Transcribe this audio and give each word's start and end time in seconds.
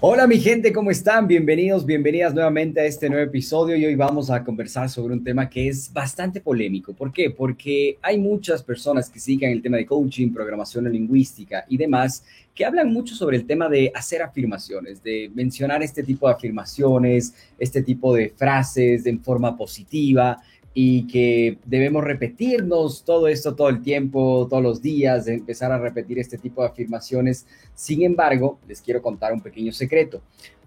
Hola 0.00 0.26
mi 0.26 0.38
gente, 0.38 0.74
¿cómo 0.74 0.90
están? 0.90 1.26
Bienvenidos, 1.26 1.86
bienvenidas 1.86 2.34
nuevamente 2.34 2.80
a 2.80 2.84
este 2.84 3.08
nuevo 3.08 3.24
episodio 3.24 3.76
y 3.76 3.86
hoy 3.86 3.94
vamos 3.94 4.28
a 4.28 4.44
conversar 4.44 4.90
sobre 4.90 5.14
un 5.14 5.24
tema 5.24 5.48
que 5.48 5.68
es 5.68 5.90
bastante 5.90 6.42
polémico. 6.42 6.92
¿Por 6.92 7.10
qué? 7.10 7.30
Porque 7.30 7.96
hay 8.02 8.18
muchas 8.18 8.62
personas 8.62 9.08
que 9.08 9.18
siguen 9.18 9.52
el 9.52 9.62
tema 9.62 9.78
de 9.78 9.86
coaching, 9.86 10.34
programación 10.34 10.92
lingüística 10.92 11.64
y 11.66 11.78
demás 11.78 12.22
que 12.54 12.66
hablan 12.66 12.92
mucho 12.92 13.14
sobre 13.14 13.38
el 13.38 13.46
tema 13.46 13.70
de 13.70 13.90
hacer 13.94 14.20
afirmaciones, 14.20 15.02
de 15.02 15.30
mencionar 15.34 15.82
este 15.82 16.02
tipo 16.02 16.26
de 16.26 16.34
afirmaciones, 16.34 17.34
este 17.58 17.82
tipo 17.82 18.14
de 18.14 18.28
frases 18.36 19.06
en 19.06 19.18
forma 19.22 19.56
positiva 19.56 20.42
y 20.78 21.06
que 21.06 21.56
debemos 21.64 22.04
repetirnos 22.04 23.02
todo 23.02 23.28
esto 23.28 23.54
todo 23.54 23.70
el 23.70 23.80
tiempo, 23.80 24.46
todos 24.50 24.62
los 24.62 24.82
días, 24.82 25.24
de 25.24 25.32
empezar 25.32 25.72
a 25.72 25.78
repetir 25.78 26.18
este 26.18 26.36
tipo 26.36 26.60
de 26.60 26.68
afirmaciones. 26.68 27.46
Sin 27.74 28.02
embargo, 28.02 28.58
les 28.68 28.82
quiero 28.82 29.00
contar 29.00 29.32
un 29.32 29.40
pequeño 29.40 29.72
secreto. 29.72 30.20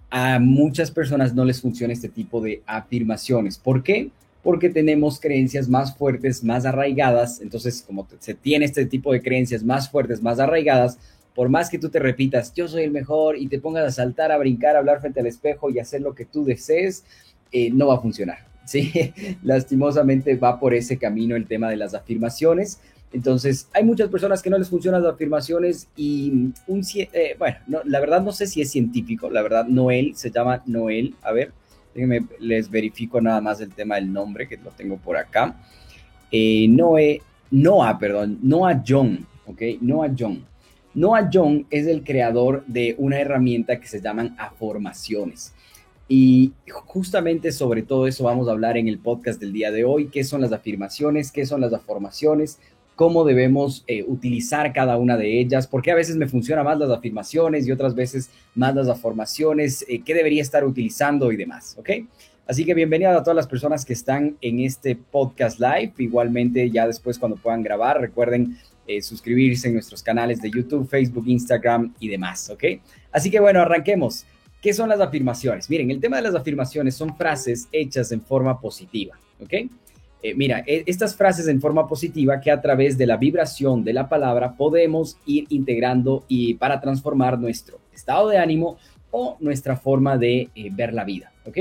A 0.09 0.39
muchas 0.39 0.89
personas 0.89 1.35
no 1.35 1.45
les 1.45 1.61
funciona 1.61 1.93
este 1.93 2.09
tipo 2.09 2.41
de 2.41 2.63
afirmaciones. 2.65 3.59
¿Por 3.59 3.83
qué? 3.83 4.09
Porque 4.41 4.71
tenemos 4.71 5.19
creencias 5.19 5.69
más 5.69 5.95
fuertes, 5.95 6.43
más 6.43 6.65
arraigadas. 6.65 7.39
Entonces, 7.39 7.83
como 7.85 8.07
se 8.17 8.33
tiene 8.33 8.65
este 8.65 8.87
tipo 8.87 9.13
de 9.13 9.21
creencias 9.21 9.63
más 9.63 9.91
fuertes, 9.91 10.23
más 10.23 10.39
arraigadas, 10.39 10.97
por 11.35 11.49
más 11.49 11.69
que 11.69 11.77
tú 11.77 11.89
te 11.89 11.99
repitas, 11.99 12.51
yo 12.55 12.67
soy 12.67 12.81
el 12.81 12.91
mejor 12.91 13.37
y 13.37 13.45
te 13.45 13.59
pongas 13.59 13.85
a 13.85 13.91
saltar, 13.91 14.31
a 14.31 14.39
brincar, 14.39 14.75
a 14.75 14.79
hablar 14.79 15.01
frente 15.01 15.19
al 15.19 15.27
espejo 15.27 15.69
y 15.69 15.77
hacer 15.77 16.01
lo 16.01 16.15
que 16.15 16.25
tú 16.25 16.45
desees, 16.45 17.03
eh, 17.51 17.69
no 17.69 17.89
va 17.89 17.97
a 17.97 18.01
funcionar 18.01 18.49
¿sí? 18.69 19.13
Lastimosamente 19.43 20.35
va 20.35 20.59
por 20.59 20.73
ese 20.73 20.97
camino 20.97 21.35
el 21.35 21.47
tema 21.47 21.69
de 21.69 21.77
las 21.77 21.95
afirmaciones. 21.95 22.79
Entonces, 23.11 23.67
hay 23.73 23.83
muchas 23.83 24.09
personas 24.09 24.43
que 24.43 24.51
no 24.51 24.57
les 24.59 24.69
funcionan 24.69 25.01
las 25.01 25.13
afirmaciones 25.15 25.87
y 25.95 26.51
un, 26.67 26.83
eh, 26.93 27.35
bueno, 27.39 27.57
la 27.85 27.99
verdad 27.99 28.21
no 28.21 28.31
sé 28.31 28.45
si 28.45 28.61
es 28.61 28.69
científico, 28.69 29.31
la 29.31 29.41
verdad 29.41 29.65
Noel, 29.65 30.15
se 30.15 30.29
llama 30.29 30.61
Noel, 30.67 31.15
a 31.23 31.31
ver, 31.31 31.51
déjenme, 31.95 32.27
les 32.39 32.69
verifico 32.69 33.19
nada 33.19 33.41
más 33.41 33.59
el 33.61 33.73
tema 33.73 33.95
del 33.95 34.13
nombre, 34.13 34.47
que 34.47 34.57
lo 34.57 34.69
tengo 34.69 34.97
por 34.97 35.17
acá. 35.17 35.55
Eh, 36.31 36.67
Noé, 36.69 37.23
Noah, 37.49 37.97
perdón, 37.97 38.37
Noah 38.43 38.83
John, 38.87 39.25
¿ok? 39.47 39.61
Noah 39.81 40.11
John. 40.17 40.45
Noah 40.93 41.29
John 41.33 41.65
es 41.71 41.87
el 41.87 42.03
creador 42.03 42.63
de 42.67 42.93
una 42.99 43.19
herramienta 43.19 43.79
que 43.79 43.87
se 43.87 44.01
llaman 44.01 44.35
afirmaciones. 44.37 45.53
Y 46.11 46.53
justamente 46.67 47.51
sobre 47.51 47.83
todo 47.83 48.07
eso 48.07 48.23
vamos 48.23 48.47
a 48.47 48.51
hablar 48.51 48.77
en 48.77 48.87
el 48.87 48.97
podcast 48.97 49.39
del 49.39 49.53
día 49.53 49.71
de 49.71 49.85
hoy, 49.85 50.07
qué 50.07 50.23
son 50.23 50.41
las 50.41 50.51
afirmaciones, 50.51 51.31
qué 51.31 51.45
son 51.45 51.61
las 51.61 51.71
afirmaciones, 51.71 52.57
cómo 52.95 53.23
debemos 53.23 53.83
eh, 53.85 54.03
utilizar 54.07 54.73
cada 54.73 54.97
una 54.97 55.17
de 55.17 55.39
ellas, 55.39 55.67
porque 55.67 55.91
a 55.91 55.95
veces 55.95 56.15
me 56.15 56.27
funciona 56.27 56.63
más 56.63 56.79
las 56.79 56.89
afirmaciones 56.89 57.67
y 57.67 57.71
otras 57.71 57.93
veces 57.93 58.31
más 58.55 58.73
las 58.73 58.89
afirmaciones, 58.89 59.85
eh, 59.87 60.01
qué 60.03 60.15
debería 60.15 60.41
estar 60.41 60.65
utilizando 60.65 61.31
y 61.31 61.37
demás, 61.37 61.75
¿ok? 61.77 61.91
Así 62.47 62.65
que 62.65 62.73
bienvenidas 62.73 63.15
a 63.15 63.21
todas 63.21 63.35
las 63.35 63.47
personas 63.47 63.85
que 63.85 63.93
están 63.93 64.35
en 64.41 64.61
este 64.61 64.95
podcast 64.95 65.59
live. 65.59 65.93
Igualmente, 65.99 66.71
ya 66.71 66.87
después 66.87 67.19
cuando 67.19 67.37
puedan 67.37 67.61
grabar, 67.61 68.01
recuerden 68.01 68.57
eh, 68.87 69.03
suscribirse 69.03 69.67
en 69.67 69.75
nuestros 69.75 70.01
canales 70.01 70.41
de 70.41 70.49
YouTube, 70.49 70.89
Facebook, 70.89 71.25
Instagram 71.27 71.93
y 71.99 72.07
demás, 72.07 72.49
¿ok? 72.49 72.63
Así 73.11 73.29
que 73.29 73.39
bueno, 73.39 73.61
arranquemos. 73.61 74.25
¿Qué 74.61 74.73
son 74.73 74.89
las 74.89 74.99
afirmaciones? 74.99 75.69
Miren, 75.69 75.89
el 75.89 76.01
tema 76.01 76.17
de 76.17 76.23
las 76.23 76.35
afirmaciones 76.35 76.93
son 76.93 77.15
frases 77.15 77.69
hechas 77.71 78.11
en 78.11 78.21
forma 78.21 78.59
positiva, 78.59 79.17
¿ok? 79.41 79.53
Eh, 80.21 80.35
mira, 80.35 80.63
e, 80.67 80.83
estas 80.85 81.15
frases 81.15 81.47
en 81.47 81.61
forma 81.61 81.87
positiva 81.87 82.41
que 82.41 82.51
a 82.51 82.59
través 82.59 82.97
de 82.97 83.07
la 83.07 83.15
vibración 83.15 83.85
de 83.85 83.93
la 83.93 84.09
palabra 84.09 84.57
podemos 84.57 85.17
ir 85.25 85.45
integrando 85.49 86.25
y 86.27 86.55
para 86.55 86.81
transformar 86.81 87.39
nuestro 87.39 87.79
estado 87.93 88.27
de 88.27 88.37
ánimo 88.37 88.77
o 89.11 89.37
nuestra 89.39 89.77
forma 89.77 90.17
de 90.17 90.49
eh, 90.53 90.69
ver 90.73 90.93
la 90.93 91.05
vida, 91.05 91.31
¿ok? 91.45 91.57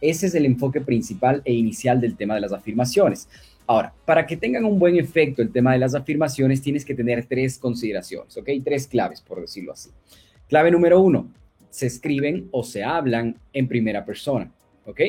Ese 0.00 0.26
es 0.28 0.34
el 0.34 0.46
enfoque 0.46 0.80
principal 0.80 1.42
e 1.44 1.52
inicial 1.52 2.00
del 2.00 2.16
tema 2.16 2.34
de 2.34 2.40
las 2.40 2.52
afirmaciones. 2.52 3.28
Ahora, 3.66 3.92
para 4.06 4.26
que 4.26 4.38
tengan 4.38 4.64
un 4.64 4.78
buen 4.78 4.96
efecto 4.96 5.42
el 5.42 5.52
tema 5.52 5.72
de 5.72 5.80
las 5.80 5.94
afirmaciones, 5.94 6.62
tienes 6.62 6.86
que 6.86 6.94
tener 6.94 7.26
tres 7.26 7.58
consideraciones, 7.58 8.34
¿ok? 8.38 8.48
Tres 8.64 8.86
claves, 8.86 9.20
por 9.20 9.42
decirlo 9.42 9.72
así. 9.72 9.90
Clave 10.48 10.70
número 10.70 10.98
uno, 11.02 11.28
se 11.70 11.86
escriben 11.86 12.48
o 12.50 12.62
se 12.62 12.82
hablan 12.82 13.36
en 13.52 13.68
primera 13.68 14.04
persona, 14.04 14.50
¿ok? 14.86 15.00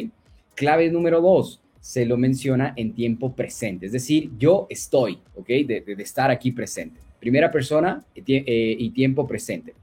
Clave 0.56 0.90
número 0.90 1.22
dos, 1.22 1.62
se 1.80 2.06
lo 2.06 2.18
menciona 2.18 2.74
en 2.76 2.94
tiempo 2.94 3.34
presente, 3.34 3.86
es 3.86 3.92
decir, 3.92 4.32
yo 4.38 4.68
estoy, 4.70 5.20
¿ok? 5.36 5.48
De, 5.48 5.84
estar 6.00 6.30
aquí 6.30 6.52
presente. 6.52 7.00
Primera 7.20 7.52
persona 7.52 8.04
eh, 8.16 8.76
y 8.80 8.90
tiempo 8.92 9.28
presente. 9.28 9.74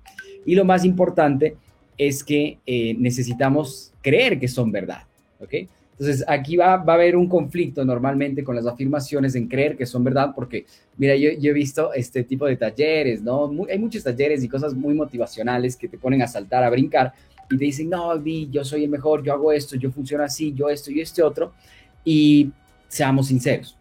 Y 0.44 0.54
lo 0.54 0.64
más 0.64 0.84
importante 0.84 1.56
es 1.98 2.22
que 2.22 2.58
eh, 2.66 2.94
necesitamos 2.98 3.92
creer 4.02 4.38
que 4.38 4.48
son 4.48 4.70
verdad, 4.70 5.02
¿ok? 5.40 5.54
Entonces, 5.98 6.24
aquí 6.28 6.56
va, 6.56 6.76
va, 6.76 6.92
a 6.92 6.96
haber 6.96 7.16
un 7.16 7.26
conflicto 7.26 7.82
normalmente 7.82 8.44
con 8.44 8.54
las 8.54 8.66
afirmaciones 8.66 9.34
en 9.34 9.48
creer 9.48 9.78
que 9.78 9.86
son 9.86 10.04
verdad, 10.04 10.32
porque, 10.34 10.66
mira, 10.98 11.16
yo, 11.16 11.30
he 11.30 11.52
visto 11.54 11.92
este 11.94 12.22
tipo 12.22 12.44
de 12.44 12.56
talleres, 12.56 13.22
¿no? 13.22 13.50
hay 13.70 13.78
muchos 13.78 14.04
talleres 14.04 14.44
y 14.44 14.48
cosas 14.48 14.74
muy 14.74 14.94
motivacionales 14.94 15.74
que 15.74 15.88
te 15.88 15.96
ponen 15.96 16.20
a 16.20 16.26
saltar, 16.26 16.62
a 16.62 16.68
brincar, 16.70 17.14
y 17.50 17.56
te 17.56 17.64
dicen, 17.64 17.88
no, 17.88 18.18
Vi, 18.18 18.48
yo 18.50 18.62
soy 18.62 18.84
el 18.84 18.90
mejor, 18.90 19.22
yo 19.22 19.32
hago 19.32 19.52
esto, 19.52 19.76
yo 19.76 19.90
funciono 19.90 20.22
así, 20.22 20.52
yo 20.52 20.68
esto 20.68 20.90
y 20.90 21.00
este 21.00 21.22
otro. 21.22 21.52
Y 22.04 22.50
seamos 22.88 23.28
sinceros, 23.28 23.76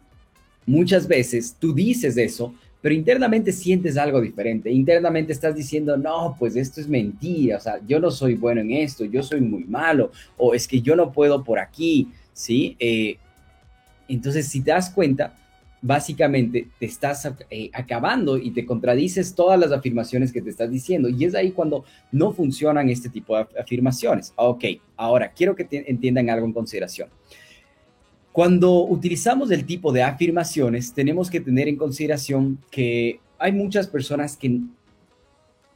muchas 0.65 1.07
veces 1.07 1.55
tú 1.59 1.73
dices 1.73 2.15
eso, 2.17 2.53
pero 2.85 2.93
internamente 2.93 3.51
sientes 3.51 3.97
algo 3.97 4.21
diferente. 4.21 4.69
Internamente 4.69 5.33
estás 5.33 5.55
diciendo, 5.55 5.97
no, 5.97 6.35
pues 6.37 6.55
esto 6.55 6.79
es 6.79 6.87
mentira, 6.87 7.57
o 7.57 7.59
sea, 7.59 7.79
yo 7.87 7.99
no 7.99 8.11
soy 8.11 8.35
bueno 8.35 8.61
en 8.61 8.73
esto, 8.73 9.05
yo 9.05 9.23
soy 9.23 9.41
muy 9.41 9.63
malo, 9.63 10.11
o 10.37 10.53
es 10.53 10.67
que 10.67 10.79
yo 10.79 10.95
no 10.95 11.11
puedo 11.11 11.43
por 11.43 11.57
aquí, 11.57 12.09
¿sí? 12.31 12.75
Eh, 12.77 13.17
entonces, 14.07 14.47
si 14.49 14.61
te 14.61 14.69
das 14.69 14.91
cuenta, 14.91 15.33
básicamente 15.81 16.67
te 16.77 16.85
estás 16.85 17.27
eh, 17.49 17.71
acabando 17.73 18.37
y 18.37 18.51
te 18.51 18.67
contradices 18.67 19.33
todas 19.33 19.59
las 19.59 19.71
afirmaciones 19.71 20.31
que 20.31 20.43
te 20.43 20.51
estás 20.51 20.69
diciendo. 20.69 21.09
Y 21.09 21.25
es 21.25 21.33
ahí 21.33 21.53
cuando 21.53 21.85
no 22.11 22.33
funcionan 22.33 22.89
este 22.89 23.09
tipo 23.09 23.35
de 23.35 23.47
afirmaciones. 23.59 24.31
Ok, 24.35 24.63
ahora 24.95 25.31
quiero 25.35 25.55
que 25.55 25.65
entiendan 25.71 26.29
algo 26.29 26.45
en 26.45 26.53
consideración. 26.53 27.09
Cuando 28.35 28.83
utilizamos 28.83 29.49
el 29.51 29.65
tipo 29.65 29.93
de 29.93 30.03
afirmaciones, 30.03 30.91
tenemos 30.91 31.29
que 31.29 31.39
tener 31.39 31.69
en 31.69 31.77
consideración 31.77 32.57
que 32.69 33.21
hay 33.39 33.53
muchas 33.53 33.87
personas 33.87 34.35
que 34.35 34.59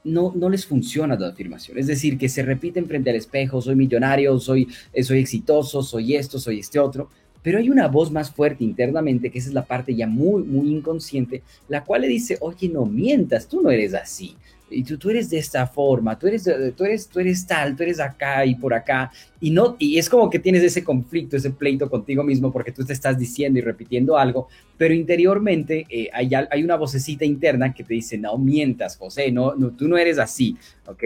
no, 0.03 0.34
no 0.36 0.50
les 0.50 0.66
funciona 0.66 1.16
la 1.16 1.30
afirmación. 1.30 1.78
Es 1.78 1.88
decir, 1.88 2.18
que 2.18 2.28
se 2.28 2.44
repiten 2.44 2.86
frente 2.86 3.12
al 3.12 3.16
espejo, 3.16 3.62
soy 3.62 3.78
millonario, 3.78 4.38
soy, 4.42 4.68
soy 5.02 5.19
exitoso, 5.19 5.81
soy 5.81 6.18
esto, 6.18 6.38
soy 6.38 6.59
este 6.59 6.80
otro. 6.80 7.09
Pero 7.42 7.59
hay 7.59 7.69
una 7.69 7.88
voz 7.88 8.12
más 8.12 8.30
fuerte 8.30 8.66
internamente, 8.66 9.31
que 9.31 9.40
esa 9.40 9.48
es 9.48 9.53
la 9.53 9.64
parte 9.64 9.96
ya 9.96 10.08
muy, 10.08 10.44
muy 10.44 10.69
inconsciente, 10.69 11.44
la 11.69 11.86
cual 11.86 12.02
le 12.02 12.09
dice, 12.09 12.38
oye, 12.42 12.68
no 12.68 12.86
mientas, 12.86 13.48
tú 13.48 13.62
no 13.62 13.69
eres 13.72 13.94
así 13.94 14.36
y 14.69 14.84
tú, 14.84 14.97
tú 14.97 15.09
eres 15.09 15.30
de 15.30 15.38
esta 15.38 15.66
forma, 15.68 16.18
tú 16.18 16.28
eres, 16.28 16.50
tú, 16.75 16.84
eres, 16.84 17.07
tú 17.07 17.19
eres 17.19 17.46
tal, 17.46 17.75
tú 17.75 17.84
eres 17.84 18.00
acá 18.00 18.46
y 18.46 18.56
por 18.56 18.74
acá, 18.74 19.12
y, 19.40 19.52
no, 19.52 19.75
y 19.80 19.97
es 19.97 20.09
como 20.09 20.30
que 20.30 20.40
tienes 20.40 20.63
ese 20.63 20.84
conflicto, 20.84 21.38
ese 21.38 21.52
pleito 21.52 21.90
contigo 21.90 22.24
mismo 22.24 22.51
porque 22.51 22.71
tú 22.71 22.83
te 22.83 22.94
estás 22.94 23.18
diciendo 23.18 23.60
y 23.60 23.62
repitiendo 23.62 24.18
algo, 24.18 24.48
pero 24.77 24.94
interiormente 24.94 25.86
eh, 25.89 26.10
hay, 26.13 26.31
hay 26.33 26.63
una 26.63 26.75
vocecita 26.75 27.25
interna 27.25 27.74
que 27.74 27.83
te 27.83 27.94
dice, 27.94 28.18
no 28.18 28.38
mientas, 28.38 28.98
José, 28.98 29.31
no, 29.31 29.56
no, 29.56 29.71
tú 29.71 29.88
no 29.88 29.98
eres 29.98 30.19
así, 30.19 30.57
¿ok? 30.86 31.04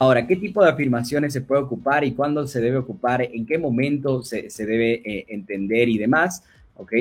Ahora, 0.00 0.26
¿qué 0.28 0.36
tipo 0.36 0.62
de 0.62 0.70
afirmaciones 0.70 1.32
se 1.32 1.40
puede 1.40 1.62
ocupar 1.62 2.04
y 2.04 2.12
cuándo 2.12 2.46
se 2.46 2.60
debe 2.60 2.76
ocupar? 2.76 3.22
¿En 3.22 3.44
qué 3.44 3.58
momento 3.58 4.22
se, 4.22 4.48
se 4.48 4.64
debe 4.64 5.02
eh, 5.04 5.26
entender 5.28 5.88
y 5.88 5.98
demás? 5.98 6.44
¿Ok? 6.76 6.92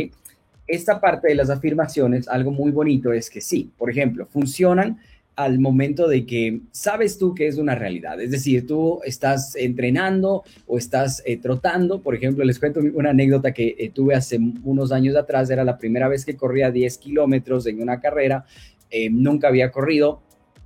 Esta 0.65 0.99
parte 0.99 1.27
de 1.27 1.35
las 1.35 1.51
afirmaciones, 1.51 2.27
algo 2.27 2.51
muy 2.51 2.71
bonito 2.71 3.13
es 3.13 3.29
que 3.29 3.39
sí, 3.39 3.71
por 3.77 3.91
ejemplo, 3.91 4.25
funcionan 4.25 4.99
al 5.37 5.59
momento 5.59 6.07
de 6.07 6.25
que 6.25 6.61
sabes 6.71 7.19
tú 7.19 7.35
que 7.35 7.47
es 7.47 7.59
una 7.59 7.75
realidad. 7.75 8.19
Es 8.19 8.31
decir, 8.31 8.65
tú 8.65 8.99
estás 9.05 9.55
entrenando 9.55 10.43
o 10.65 10.79
estás 10.79 11.21
eh, 11.27 11.37
trotando. 11.37 12.01
Por 12.01 12.15
ejemplo, 12.15 12.43
les 12.43 12.57
cuento 12.57 12.79
una 12.79 13.11
anécdota 13.11 13.53
que 13.53 13.75
eh, 13.77 13.91
tuve 13.93 14.15
hace 14.15 14.39
unos 14.63 14.91
años 14.91 15.15
atrás. 15.15 15.51
Era 15.51 15.63
la 15.63 15.77
primera 15.77 16.07
vez 16.07 16.25
que 16.25 16.35
corría 16.35 16.71
10 16.71 16.97
kilómetros 16.97 17.67
en 17.67 17.79
una 17.79 17.99
carrera. 17.99 18.45
Eh, 18.89 19.11
nunca 19.11 19.49
había 19.49 19.71
corrido. 19.71 20.23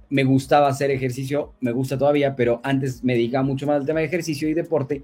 Me 0.09 0.23
gustaba 0.23 0.69
hacer 0.69 0.89
ejercicio, 0.89 1.53
me 1.59 1.73
gusta 1.73 1.97
todavía, 1.97 2.35
pero 2.37 2.61
antes 2.63 3.03
me 3.03 3.13
dedicaba 3.13 3.43
mucho 3.43 3.67
más 3.67 3.81
al 3.81 3.85
tema 3.85 3.99
de 3.99 4.05
ejercicio 4.05 4.47
y 4.47 4.53
deporte. 4.53 5.03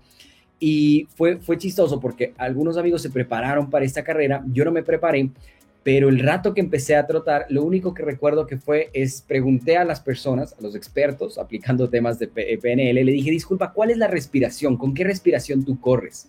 Y 0.61 1.07
fue, 1.15 1.37
fue 1.37 1.57
chistoso 1.57 1.99
porque 1.99 2.33
algunos 2.37 2.77
amigos 2.77 3.01
se 3.01 3.09
prepararon 3.09 3.69
para 3.69 3.85
esta 3.85 4.03
carrera, 4.03 4.43
yo 4.51 4.65
no 4.65 4.71
me 4.71 4.81
preparé, 4.81 5.29
pero 5.87 6.09
el 6.09 6.19
rato 6.19 6.53
que 6.53 6.59
empecé 6.59 6.97
a 6.97 7.07
trotar, 7.07 7.45
lo 7.47 7.63
único 7.63 7.93
que 7.93 8.03
recuerdo 8.03 8.45
que 8.45 8.57
fue 8.57 8.89
es 8.91 9.21
pregunté 9.21 9.77
a 9.77 9.85
las 9.85 10.01
personas, 10.01 10.53
a 10.59 10.61
los 10.61 10.75
expertos 10.75 11.37
aplicando 11.37 11.89
temas 11.89 12.19
de 12.19 12.27
PNL, 12.27 13.05
le 13.05 13.11
dije, 13.13 13.31
disculpa, 13.31 13.71
¿cuál 13.71 13.91
es 13.91 13.97
la 13.97 14.07
respiración? 14.07 14.75
¿Con 14.75 14.93
qué 14.93 15.05
respiración 15.05 15.63
tú 15.63 15.79
corres? 15.79 16.27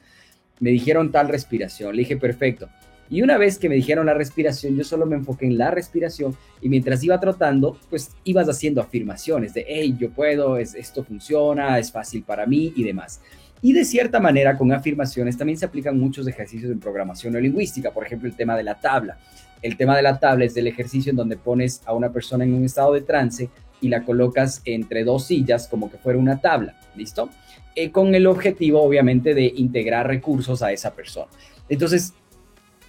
Me 0.60 0.70
dijeron 0.70 1.10
tal 1.10 1.28
respiración, 1.28 1.96
le 1.96 2.02
dije, 2.02 2.16
perfecto. 2.16 2.68
Y 3.10 3.20
una 3.22 3.36
vez 3.36 3.58
que 3.58 3.68
me 3.68 3.74
dijeron 3.74 4.06
la 4.06 4.14
respiración, 4.14 4.76
yo 4.76 4.84
solo 4.84 5.06
me 5.06 5.16
enfoqué 5.16 5.46
en 5.46 5.58
la 5.58 5.72
respiración 5.72 6.36
y 6.62 6.68
mientras 6.68 7.02
iba 7.02 7.18
trotando, 7.18 7.80
pues 7.90 8.12
ibas 8.22 8.48
haciendo 8.48 8.80
afirmaciones 8.80 9.54
de, 9.54 9.64
hey, 9.66 9.96
yo 9.98 10.10
puedo, 10.10 10.56
es, 10.56 10.76
esto 10.76 11.02
funciona, 11.02 11.80
es 11.80 11.90
fácil 11.90 12.22
para 12.22 12.46
mí 12.46 12.72
y 12.76 12.84
demás. 12.84 13.20
Y 13.60 13.72
de 13.72 13.84
cierta 13.84 14.20
manera, 14.20 14.56
con 14.56 14.70
afirmaciones 14.70 15.36
también 15.36 15.58
se 15.58 15.64
aplican 15.64 15.98
muchos 15.98 16.28
ejercicios 16.28 16.70
en 16.70 16.78
programación 16.78 17.34
o 17.34 17.40
lingüística, 17.40 17.90
por 17.90 18.06
ejemplo, 18.06 18.28
el 18.28 18.36
tema 18.36 18.56
de 18.56 18.62
la 18.62 18.78
tabla. 18.78 19.18
El 19.62 19.76
tema 19.76 19.96
de 19.96 20.02
la 20.02 20.18
tabla 20.18 20.44
es 20.44 20.54
del 20.54 20.66
ejercicio 20.66 21.10
en 21.10 21.16
donde 21.16 21.36
pones 21.36 21.82
a 21.84 21.92
una 21.92 22.12
persona 22.12 22.44
en 22.44 22.54
un 22.54 22.64
estado 22.64 22.92
de 22.94 23.00
trance 23.00 23.48
y 23.80 23.88
la 23.88 24.04
colocas 24.04 24.62
entre 24.64 25.04
dos 25.04 25.26
sillas 25.26 25.68
como 25.68 25.90
que 25.90 25.98
fuera 25.98 26.18
una 26.18 26.40
tabla, 26.40 26.78
¿listo? 26.96 27.28
Eh, 27.74 27.90
con 27.90 28.14
el 28.14 28.26
objetivo, 28.26 28.82
obviamente, 28.82 29.34
de 29.34 29.52
integrar 29.56 30.06
recursos 30.06 30.62
a 30.62 30.72
esa 30.72 30.94
persona. 30.94 31.30
Entonces, 31.68 32.12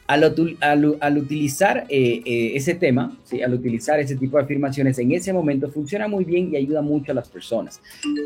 al, 0.07 1.18
utilizar 1.18 1.86
eh, 1.89 2.24
eh, 2.25 2.51
ese 2.56 2.74
tema, 2.74 3.16
¿sí? 3.24 3.44
al 3.44 3.54
utilizar 3.54 4.00
ese 4.00 4.16
tipo 4.16 4.38
de 4.38 4.44
afirmaciones 4.44 4.98
en 4.98 5.12
ese 5.12 5.31
momento, 5.31 5.69
funciona 5.69 6.07
muy 6.07 6.25
bien 6.25 6.51
y 6.51 6.57
ayuda 6.57 6.81
mucho 6.81 7.12
a 7.12 7.16
las 7.16 7.30
personas. 7.30 7.80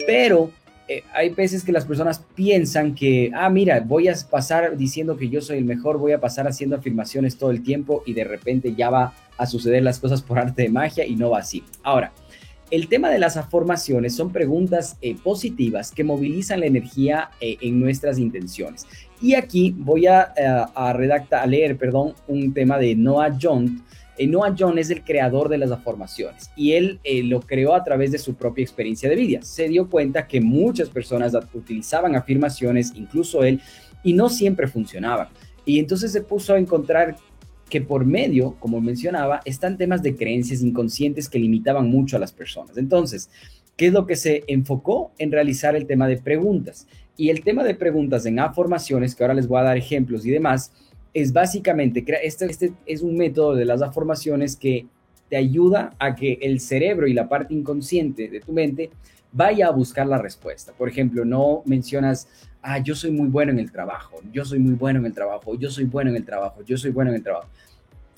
Pero 0.07 0.51
eh, 0.87 1.03
hay 1.13 1.29
veces 1.29 1.63
que 1.63 1.71
las 1.71 1.85
personas 1.85 2.23
piensan 2.35 2.93
que, 2.93 3.31
ah, 3.33 3.49
mira, 3.49 3.79
voy 3.79 4.09
a 4.09 4.15
pasar 4.29 4.75
diciendo 4.75 5.15
que 5.15 5.29
yo 5.29 5.41
soy 5.41 5.57
el 5.57 5.65
mejor, 5.65 5.97
voy 5.97 6.11
a 6.11 6.19
pasar 6.19 6.47
haciendo 6.47 6.75
afirmaciones 6.75 7.37
todo 7.37 7.51
el 7.51 7.63
tiempo 7.63 8.03
y 8.05 8.13
de 8.13 8.25
repente 8.25 8.75
ya 8.75 8.89
va 8.89 9.13
a 9.37 9.45
suceder 9.45 9.83
las 9.83 9.99
cosas 9.99 10.21
por 10.21 10.39
arte 10.39 10.63
de 10.63 10.69
magia 10.69 11.05
y 11.05 11.15
no 11.15 11.29
va 11.29 11.39
así. 11.39 11.63
Ahora, 11.83 12.11
el 12.69 12.87
tema 12.89 13.09
de 13.09 13.19
las 13.19 13.37
afirmaciones 13.37 14.15
son 14.15 14.31
preguntas 14.31 14.97
eh, 15.01 15.15
positivas 15.23 15.91
que 15.91 16.03
movilizan 16.03 16.59
la 16.59 16.65
energía 16.65 17.29
eh, 17.39 17.57
en 17.61 17.79
nuestras 17.79 18.19
intenciones. 18.19 18.85
Y 19.21 19.35
aquí 19.35 19.73
voy 19.77 20.07
a, 20.07 20.33
a 20.75 20.91
redactar, 20.91 21.43
a 21.43 21.45
leer, 21.45 21.77
perdón, 21.77 22.13
un 22.27 22.53
tema 22.53 22.77
de 22.77 22.95
Noah 22.95 23.37
John 23.41 23.83
eh, 24.17 24.27
Noah 24.27 24.55
John 24.57 24.77
es 24.77 24.89
el 24.89 25.03
creador 25.03 25.49
de 25.49 25.57
las 25.57 25.71
afirmaciones 25.71 26.51
y 26.55 26.73
él 26.73 26.99
eh, 27.03 27.23
lo 27.23 27.41
creó 27.41 27.73
a 27.73 27.83
través 27.83 28.11
de 28.11 28.19
su 28.19 28.35
propia 28.35 28.63
experiencia 28.63 29.09
de 29.09 29.15
vida. 29.15 29.41
Se 29.41 29.67
dio 29.67 29.89
cuenta 29.89 30.27
que 30.27 30.41
muchas 30.41 30.89
personas 30.89 31.33
utilizaban 31.53 32.15
afirmaciones, 32.15 32.93
incluso 32.95 33.43
él, 33.43 33.61
y 34.03 34.13
no 34.13 34.29
siempre 34.29 34.67
funcionaban. 34.67 35.29
Y 35.65 35.79
entonces 35.79 36.11
se 36.11 36.21
puso 36.21 36.53
a 36.53 36.59
encontrar 36.59 37.15
que 37.69 37.81
por 37.81 38.05
medio, 38.05 38.55
como 38.59 38.81
mencionaba, 38.81 39.41
están 39.45 39.77
temas 39.77 40.03
de 40.03 40.15
creencias 40.15 40.61
inconscientes 40.61 41.27
que 41.27 41.39
limitaban 41.39 41.89
mucho 41.89 42.17
a 42.17 42.19
las 42.19 42.31
personas. 42.31 42.77
Entonces, 42.77 43.29
¿qué 43.75 43.87
es 43.87 43.93
lo 43.93 44.05
que 44.05 44.15
se 44.15 44.43
enfocó 44.47 45.11
en 45.17 45.31
realizar 45.31 45.75
el 45.75 45.87
tema 45.87 46.07
de 46.07 46.17
preguntas? 46.17 46.87
Y 47.15 47.29
el 47.29 47.43
tema 47.43 47.63
de 47.63 47.75
preguntas 47.75 48.25
en 48.25 48.39
afirmaciones, 48.39 49.15
que 49.15 49.23
ahora 49.23 49.33
les 49.33 49.47
voy 49.47 49.59
a 49.59 49.63
dar 49.63 49.77
ejemplos 49.77 50.25
y 50.25 50.31
demás, 50.31 50.71
es 51.13 51.31
básicamente, 51.31 52.03
este, 52.23 52.45
este 52.45 52.73
es 52.85 53.01
un 53.01 53.15
método 53.15 53.55
de 53.55 53.65
las 53.65 53.81
afirmaciones 53.81 54.55
que 54.55 54.87
te 55.29 55.37
ayuda 55.37 55.93
a 55.99 56.15
que 56.15 56.39
el 56.41 56.59
cerebro 56.59 57.07
y 57.07 57.13
la 57.13 57.29
parte 57.29 57.53
inconsciente 57.53 58.27
de 58.27 58.39
tu 58.39 58.51
mente 58.51 58.89
vaya 59.31 59.67
a 59.67 59.71
buscar 59.71 60.07
la 60.07 60.17
respuesta. 60.17 60.73
Por 60.73 60.89
ejemplo, 60.89 61.25
no 61.25 61.63
mencionas, 61.65 62.27
ah, 62.61 62.79
yo 62.79 62.95
soy 62.95 63.11
muy 63.11 63.27
bueno 63.27 63.51
en 63.51 63.59
el 63.59 63.71
trabajo, 63.71 64.19
yo 64.31 64.45
soy 64.45 64.59
muy 64.59 64.73
bueno 64.73 64.99
en 64.99 65.05
el 65.05 65.13
trabajo, 65.13 65.55
yo 65.55 65.69
soy 65.69 65.85
bueno 65.85 66.11
en 66.11 66.17
el 66.17 66.25
trabajo, 66.25 66.63
yo 66.63 66.77
soy 66.77 66.91
bueno 66.91 67.11
en 67.11 67.17
el 67.17 67.23
trabajo. 67.23 67.47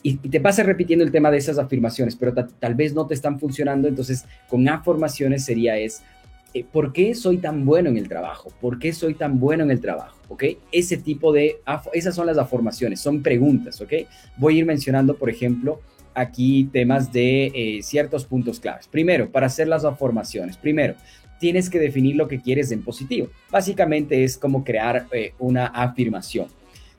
Y, 0.03 0.17
te 0.17 0.39
pasas 0.39 0.67
repitiendo 0.67 1.03
el 1.03 1.11
tema 1.11 1.31
de 1.31 1.37
esas 1.37 1.57
afirmaciones, 1.57 2.15
pero 2.15 2.33
tal 2.33 2.75
vez 2.75 2.93
no 2.93 3.07
te 3.07 3.15
están 3.15 3.39
funcionando, 3.39 3.87
entonces 3.87 4.25
con 4.47 4.67
afirmaciones 4.69 5.43
sería 5.43 5.77
es, 5.77 6.03
eh, 6.55 6.65
¿por 6.71 6.93
qué 6.93 7.13
soy 7.15 7.39
tan 7.39 7.65
bueno 7.65 7.89
en 7.89 7.97
el 7.97 8.07
trabajo? 8.07 8.49
¿Por 8.61 8.79
qué 8.79 8.93
soy 8.93 9.13
tan 9.13 9.41
bueno 9.41 9.65
en 9.65 9.71
el 9.71 9.81
trabajo? 9.81 10.17
¿Ok? 10.29 10.45
Ese 10.71 10.95
tipo 10.95 11.33
de, 11.33 11.57
esas 11.91 12.15
son 12.15 12.27
las 12.27 12.37
afirmaciones, 12.37 13.01
son 13.01 13.21
preguntas, 13.21 13.81
¿ok? 13.81 13.91
Voy 14.37 14.55
a 14.55 14.59
ir 14.59 14.65
mencionando, 14.65 15.17
por 15.17 15.29
ejemplo, 15.29 15.81
aquí 16.13 16.69
temas 16.71 17.11
de 17.11 17.47
eh, 17.53 17.83
ciertos 17.83 18.23
puntos 18.23 18.61
claves. 18.61 18.87
Primero, 18.87 19.29
para 19.29 19.47
hacer 19.47 19.67
las 19.67 19.83
afirmaciones, 19.83 20.55
primero, 20.55 20.95
tienes 21.41 21.69
que 21.69 21.77
definir 21.77 22.15
lo 22.15 22.29
que 22.29 22.39
quieres 22.39 22.71
en 22.71 22.83
positivo. 22.83 23.27
Básicamente 23.51 24.23
es 24.23 24.37
como 24.37 24.63
crear 24.63 25.07
eh, 25.11 25.33
una 25.39 25.65
afirmación. 25.65 26.47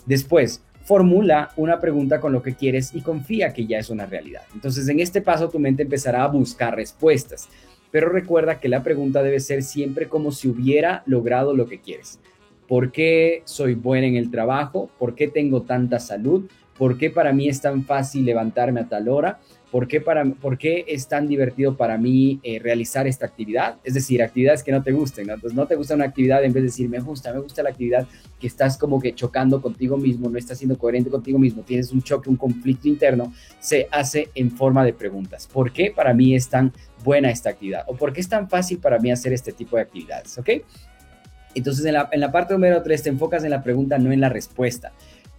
Después, 0.05 0.61
formula 0.85 1.51
una 1.57 1.81
pregunta 1.81 2.21
con 2.21 2.31
lo 2.31 2.43
que 2.43 2.55
quieres 2.55 2.95
y 2.95 3.01
confía 3.01 3.55
que 3.55 3.67
ya 3.67 3.79
es 3.79 3.89
una 3.89 4.05
realidad. 4.05 4.43
Entonces, 4.53 4.87
en 4.87 5.01
este 5.01 5.23
paso, 5.23 5.49
tu 5.49 5.59
mente 5.59 5.83
empezará 5.83 6.25
a 6.25 6.29
buscar 6.29 6.77
respuestas 6.77 7.49
pero 7.91 8.09
recuerda 8.09 8.61
que 8.61 8.69
la 8.69 8.83
pregunta 8.83 9.23
debe 9.23 9.41
ser 9.41 9.63
siempre 9.63 10.09
como 10.09 10.33
si 10.33 10.49
hubiera 10.49 11.03
logrado 11.07 11.55
lo 11.55 11.67
que 11.67 11.81
quieres. 11.81 12.21
¿Por 12.69 12.91
qué 12.91 13.43
soy 13.45 13.75
buena 13.75 14.07
en 14.07 14.17
el 14.17 14.31
trabajo? 14.31 14.91
¿Por 14.99 15.15
qué 15.15 15.29
tengo 15.29 15.63
tanta 15.63 16.01
salud? 16.01 16.47
¿Por 16.77 16.99
qué 16.99 17.11
para 17.11 17.33
mí 17.33 17.49
es 17.49 17.61
tan 17.61 17.85
fácil 17.85 18.25
levantarme 18.25 18.81
a 18.81 18.89
tal 18.89 19.09
hora? 19.09 19.39
¿Por 19.77 19.89
qué, 19.89 20.01
para, 20.01 20.25
por 20.25 20.57
qué 20.57 20.87
es 20.89 21.07
tan 21.07 21.29
divertido 21.29 21.77
para 21.77 21.99
mí 21.99 22.41
eh, 22.43 22.59
realizar 22.59 23.07
esta 23.07 23.27
actividad? 23.27 23.77
Es 23.85 23.93
decir, 23.93 24.23
actividades 24.23 24.63
que 24.63 24.73
no 24.73 24.83
te 24.83 24.91
gusten. 24.91 25.27
¿no? 25.27 25.35
Entonces, 25.35 25.55
no 25.55 25.67
te 25.67 25.75
gusta 25.75 25.95
una 25.95 26.07
actividad 26.07 26.43
en 26.43 26.55
vez 26.55 26.63
de 26.63 26.69
decir, 26.69 26.89
me 26.89 26.99
gusta, 26.99 27.31
me 27.31 27.41
gusta 27.41 27.63
la 27.63 27.69
actividad 27.69 28.09
que 28.41 28.47
estás 28.47 28.79
como 28.79 28.99
que 29.03 29.15
chocando 29.15 29.61
contigo 29.61 29.99
mismo, 29.99 30.31
no 30.31 30.39
estás 30.39 30.57
siendo 30.57 30.79
coherente 30.79 31.11
contigo 31.11 31.39
mismo, 31.39 31.61
tienes 31.61 31.93
un 31.93 32.01
choque, 32.01 32.31
un 32.31 32.37
conflicto 32.37 32.89
interno, 32.89 33.35
se 33.61 33.87
hace 33.93 34.31
en 34.35 34.51
forma 34.51 34.83
de 34.83 34.95
preguntas. 34.95 35.47
¿Por 35.47 35.71
qué 35.71 35.93
para 35.95 36.15
mí 36.15 36.35
es 36.35 36.49
tan 36.49 36.73
buena 37.05 37.31
esta 37.31 37.51
actividad? 37.51 37.85
¿O 37.87 37.97
por 37.97 38.15
qué 38.15 38.23
es 38.23 38.31
tan 38.31 38.49
fácil 38.49 38.79
para 38.79 38.99
mí 38.99 39.11
hacer 39.11 39.35
este 39.35 39.53
tipo 39.53 39.77
de 39.77 39.83
actividades? 39.83 40.39
¿Ok? 40.39 40.49
Entonces, 41.55 41.85
en 41.85 41.93
la, 41.93 42.09
en 42.13 42.21
la 42.21 42.33
parte 42.33 42.55
número 42.55 42.83
3 42.83 43.03
te 43.03 43.11
enfocas 43.11 43.45
en 43.45 43.51
la 43.51 43.63
pregunta, 43.63 43.99
no 43.99 44.11
en 44.11 44.23
la 44.23 44.31
respuesta. 44.31 44.95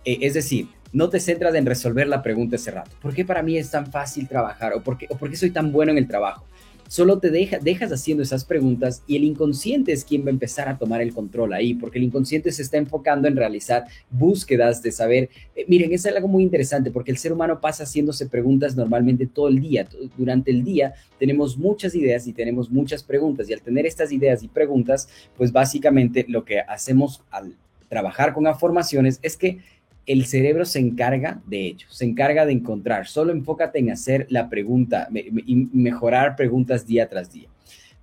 Eh, 0.07 0.19
es 0.21 0.35
decir, 0.35 0.69
no 0.91 1.09
te 1.09 1.19
centras 1.19 1.55
en 1.55 1.65
resolver 1.65 2.07
la 2.07 2.21
pregunta 2.21 2.55
ese 2.55 2.71
rato. 2.71 2.91
¿Por 3.01 3.13
qué 3.13 3.25
para 3.25 3.43
mí 3.43 3.57
es 3.57 3.71
tan 3.71 3.87
fácil 3.91 4.27
trabajar? 4.27 4.73
¿O 4.73 4.81
por 4.81 4.97
qué, 4.97 5.07
o 5.09 5.17
por 5.17 5.35
soy 5.35 5.51
tan 5.51 5.71
bueno 5.71 5.91
en 5.91 5.97
el 5.97 6.07
trabajo? 6.07 6.45
Solo 6.87 7.19
te 7.19 7.29
dejas 7.29 7.91
haciendo 7.91 8.23
esas 8.23 8.45
preguntas 8.45 9.03
y 9.07 9.17
el 9.17 9.25
inconsciente 9.25 9.91
es 9.91 10.05
quien 10.05 10.23
va 10.23 10.27
a 10.27 10.31
empezar 10.31 10.69
a 10.69 10.77
tomar 10.77 11.01
el 11.01 11.13
control 11.13 11.51
ahí, 11.51 11.73
porque 11.73 11.97
el 11.97 12.05
inconsciente 12.05 12.49
se 12.53 12.61
está 12.61 12.77
enfocando 12.77 13.27
en 13.27 13.35
realizar 13.35 13.83
búsquedas 14.09 14.81
de 14.81 14.93
saber. 14.93 15.29
Eh, 15.53 15.65
miren, 15.67 15.91
es 15.91 16.05
algo 16.05 16.29
muy 16.29 16.43
interesante 16.43 16.89
porque 16.89 17.11
el 17.11 17.17
ser 17.17 17.33
humano 17.33 17.59
pasa 17.59 17.83
haciéndose 17.83 18.27
preguntas 18.27 18.77
normalmente 18.77 19.27
todo 19.27 19.49
el 19.49 19.59
día. 19.59 19.85
Durante 20.17 20.49
el 20.49 20.63
día 20.63 20.93
tenemos 21.19 21.57
muchas 21.57 21.93
ideas 21.93 22.25
y 22.25 22.31
tenemos 22.31 22.69
muchas 22.69 23.03
preguntas 23.03 23.49
y 23.49 23.53
al 23.53 23.61
tener 23.61 23.85
estas 23.85 24.13
ideas 24.13 24.41
y 24.41 24.47
preguntas, 24.47 25.09
pues 25.35 25.51
básicamente 25.51 26.25
lo 26.29 26.45
que 26.45 26.61
hacemos 26.61 27.21
al 27.31 27.53
trabajar 27.89 28.33
con 28.33 28.47
afirmaciones 28.47 29.19
es 29.21 29.35
que 29.35 29.59
el 30.07 30.25
cerebro 30.25 30.65
se 30.65 30.79
encarga 30.79 31.41
de 31.45 31.67
ello, 31.67 31.87
se 31.89 32.05
encarga 32.05 32.45
de 32.45 32.53
encontrar. 32.53 33.07
Solo 33.07 33.33
enfócate 33.33 33.79
en 33.79 33.91
hacer 33.91 34.25
la 34.29 34.49
pregunta 34.49 35.09
y 35.13 35.55
mejorar 35.73 36.35
preguntas 36.35 36.87
día 36.87 37.07
tras 37.07 37.31
día. 37.31 37.49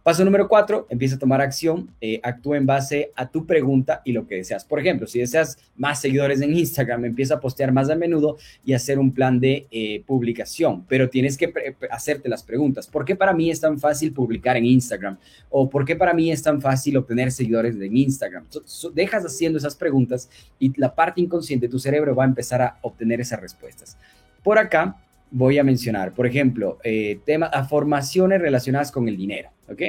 Paso 0.05 0.23
número 0.23 0.49
cuatro, 0.49 0.87
empieza 0.91 1.17
a 1.17 1.19
tomar 1.19 1.41
acción, 1.41 1.89
eh, 1.99 2.21
actúa 2.23 2.59
en 2.59 2.67
base 2.67 3.11
a 3.17 3.27
tu 3.31 3.47
pregunta 3.47 4.03
y 4.05 4.13
lo 4.13 4.27
que 4.27 4.35
deseas. 4.35 4.63
Por 4.63 4.79
ejemplo, 4.79 5.07
si 5.07 5.19
deseas 5.19 5.57
más 5.77 5.99
seguidores 5.99 6.43
en 6.43 6.53
Instagram, 6.53 7.07
empieza 7.07 7.37
a 7.37 7.41
postear 7.41 7.73
más 7.73 7.89
a 7.89 7.97
menudo 7.97 8.37
y 8.67 8.75
hacer 8.75 8.99
un 8.99 9.15
plan 9.15 9.41
de 9.41 9.67
eh, 9.71 10.05
publicación, 10.07 10.85
pero 10.89 11.09
tienes 11.09 11.39
que 11.39 11.51
hacerte 11.91 12.29
las 12.29 12.43
preguntas. 12.43 12.87
¿Por 12.87 13.07
qué 13.07 13.17
para 13.17 13.33
mí 13.33 13.51
es 13.51 13.63
tan 13.63 13.79
fácil 13.79 14.13
publicar 14.13 14.59
en 14.59 14.67
Instagram? 14.67 15.17
¿O 15.49 15.71
por 15.71 15.87
qué 15.87 15.97
para 15.97 16.13
mí 16.13 16.31
es 16.31 16.43
tan 16.43 16.61
fácil 16.61 16.99
obtener 16.99 17.33
seguidores 17.33 17.75
en 17.75 17.97
Instagram? 17.97 18.45
dejas 18.93 19.25
haciendo 19.25 19.57
esas 19.57 19.75
preguntas 19.75 20.29
y 20.59 20.79
la 20.79 20.95
parte 20.95 21.23
inconsciente 21.23 21.67
de 21.67 21.71
tu 21.71 21.79
cerebro 21.79 22.15
va 22.15 22.25
a 22.25 22.27
empezar 22.27 22.61
a 22.61 22.77
obtener 22.83 23.23
esas 23.23 23.41
respuestas. 23.41 23.97
Por 24.43 24.59
acá, 24.59 24.99
voy 25.31 25.59
a 25.59 25.65
mencionar, 25.65 26.13
por 26.13 26.27
ejemplo, 26.27 26.79
eh, 26.85 27.19
temas, 27.25 27.51
formaciones 27.69 28.41
relacionadas 28.41 28.93
con 28.93 29.09
el 29.09 29.17
dinero, 29.17 29.51
¿ok? 29.69 29.83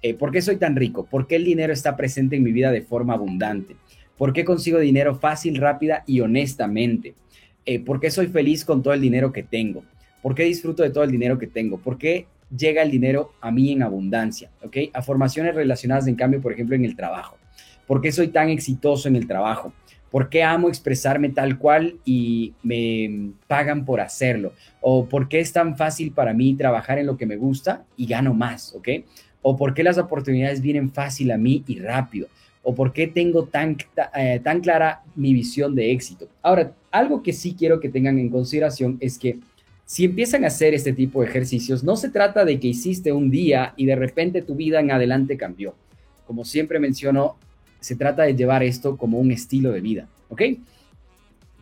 Eh, 0.00 0.14
¿Por 0.14 0.30
qué 0.30 0.40
soy 0.40 0.56
tan 0.56 0.76
rico? 0.76 1.04
¿Por 1.04 1.26
qué 1.26 1.36
el 1.36 1.44
dinero 1.44 1.72
está 1.72 1.96
presente 1.96 2.36
en 2.36 2.42
mi 2.42 2.52
vida 2.52 2.70
de 2.70 2.82
forma 2.82 3.14
abundante? 3.14 3.76
¿Por 4.16 4.32
qué 4.32 4.44
consigo 4.44 4.78
dinero 4.78 5.16
fácil, 5.16 5.56
rápida 5.56 6.04
y 6.06 6.20
honestamente? 6.20 7.14
Eh, 7.66 7.80
¿Por 7.80 8.00
qué 8.00 8.10
soy 8.10 8.28
feliz 8.28 8.64
con 8.64 8.82
todo 8.82 8.94
el 8.94 9.00
dinero 9.00 9.32
que 9.32 9.42
tengo? 9.42 9.84
¿Por 10.22 10.34
qué 10.34 10.44
disfruto 10.44 10.82
de 10.82 10.90
todo 10.90 11.04
el 11.04 11.10
dinero 11.10 11.38
que 11.38 11.46
tengo? 11.46 11.78
¿Por 11.78 11.98
qué 11.98 12.26
llega 12.56 12.82
el 12.82 12.90
dinero 12.90 13.32
a 13.40 13.50
mí 13.50 13.72
en 13.72 13.82
abundancia? 13.82 14.50
¿Ok? 14.62 14.76
A 14.92 15.02
formaciones 15.02 15.54
relacionadas, 15.54 16.06
en 16.06 16.14
cambio, 16.14 16.40
por 16.40 16.52
ejemplo, 16.52 16.74
en 16.74 16.84
el 16.84 16.96
trabajo. 16.96 17.36
¿Por 17.86 18.00
qué 18.00 18.10
soy 18.12 18.28
tan 18.28 18.48
exitoso 18.48 19.08
en 19.08 19.16
el 19.16 19.26
trabajo? 19.26 19.72
¿Por 20.10 20.28
qué 20.28 20.42
amo 20.42 20.68
expresarme 20.68 21.28
tal 21.28 21.58
cual 21.58 21.96
y 22.04 22.54
me 22.62 23.32
pagan 23.46 23.84
por 23.84 24.00
hacerlo? 24.00 24.52
¿O 24.80 25.06
por 25.06 25.28
qué 25.28 25.40
es 25.40 25.52
tan 25.52 25.76
fácil 25.76 26.12
para 26.12 26.32
mí 26.32 26.54
trabajar 26.54 26.98
en 26.98 27.06
lo 27.06 27.16
que 27.16 27.26
me 27.26 27.36
gusta 27.36 27.84
y 27.96 28.06
gano 28.06 28.34
más? 28.34 28.74
¿Ok? 28.74 28.88
¿O 29.42 29.56
por 29.56 29.74
qué 29.74 29.82
las 29.82 29.98
oportunidades 29.98 30.60
vienen 30.60 30.90
fácil 30.90 31.30
a 31.30 31.38
mí 31.38 31.62
y 31.66 31.78
rápido? 31.78 32.28
o 32.62 32.74
por 32.74 32.92
qué 32.92 33.06
tengo 33.06 33.44
tan, 33.44 33.78
eh, 34.14 34.40
tan 34.44 34.60
clara 34.60 35.02
mi 35.16 35.32
visión 35.32 35.74
de 35.74 35.90
éxito. 35.90 36.28
Ahora, 36.42 36.74
algo 36.90 37.22
que 37.22 37.32
sí 37.32 37.54
quiero 37.58 37.80
que 37.80 37.88
tengan 37.88 38.18
en 38.18 38.28
consideración 38.28 38.98
es 39.00 39.18
que 39.18 39.38
si 39.86 40.04
empiezan 40.04 40.44
a 40.44 40.48
hacer 40.48 40.74
este 40.74 40.92
tipo 40.92 41.22
de 41.22 41.28
ejercicios, 41.28 41.82
no 41.82 41.96
se 41.96 42.10
trata 42.10 42.44
de 42.44 42.60
que 42.60 42.68
hiciste 42.68 43.10
un 43.10 43.30
día 43.30 43.72
y 43.78 43.86
de 43.86 43.96
repente 43.96 44.42
tu 44.42 44.54
vida 44.54 44.80
en 44.80 44.90
adelante 44.90 45.38
cambió. 45.38 45.74
Como 46.26 46.44
siempre 46.44 46.78
menciono, 46.78 47.36
se 47.80 47.96
trata 47.96 48.22
de 48.22 48.34
llevar 48.34 48.62
esto 48.62 48.96
como 48.96 49.18
un 49.18 49.30
estilo 49.30 49.72
de 49.72 49.80
vida, 49.80 50.08
¿ok? 50.28 50.42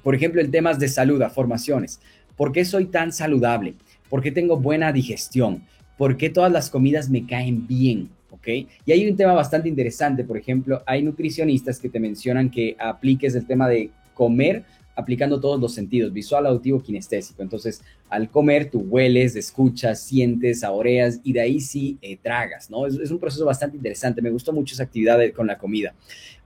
Por 0.02 0.14
ejemplo, 0.14 0.40
en 0.40 0.50
temas 0.50 0.78
de 0.78 0.88
salud, 0.88 1.20
a 1.22 1.30
formaciones. 1.30 2.00
¿Por 2.36 2.52
qué 2.52 2.64
soy 2.64 2.86
tan 2.86 3.12
saludable? 3.12 3.74
¿Por 4.08 4.22
qué 4.22 4.30
tengo 4.30 4.56
buena 4.56 4.92
digestión? 4.92 5.62
¿Por 5.98 6.16
qué 6.16 6.30
todas 6.30 6.52
las 6.52 6.70
comidas 6.70 7.10
me 7.10 7.26
caen 7.26 7.66
bien? 7.66 8.10
¿Ok? 8.30 8.48
Y 8.84 8.92
hay 8.92 9.08
un 9.08 9.16
tema 9.16 9.32
bastante 9.32 9.68
interesante, 9.68 10.22
por 10.22 10.36
ejemplo, 10.36 10.82
hay 10.86 11.02
nutricionistas 11.02 11.78
que 11.78 11.88
te 11.88 11.98
mencionan 11.98 12.50
que 12.50 12.76
apliques 12.78 13.34
el 13.34 13.46
tema 13.46 13.68
de 13.68 13.90
comer 14.14 14.64
aplicando 14.96 15.38
todos 15.38 15.60
los 15.60 15.74
sentidos, 15.74 16.12
visual, 16.12 16.46
auditivo, 16.46 16.82
kinestésico. 16.82 17.42
Entonces, 17.42 17.82
al 18.08 18.30
comer, 18.30 18.70
tú 18.70 18.80
hueles, 18.80 19.36
escuchas, 19.36 20.00
sientes, 20.02 20.60
saboreas 20.60 21.20
y 21.22 21.34
de 21.34 21.40
ahí 21.42 21.60
sí 21.60 21.98
eh, 22.00 22.16
tragas, 22.20 22.70
¿no? 22.70 22.86
Es, 22.86 22.94
es, 22.94 23.10
un 23.10 23.18
proceso 23.18 23.44
bastante 23.44 23.76
interesante. 23.76 24.22
Me 24.22 24.30
gustó 24.30 24.52
mucho 24.52 24.74
esa 24.74 24.84
actividad 24.84 25.20
con 25.34 25.46
la 25.46 25.58
comida. 25.58 25.94